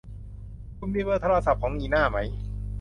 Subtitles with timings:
[0.77, 2.17] คุณมีเบอร์โทรศัพท์ของนิน่าไหม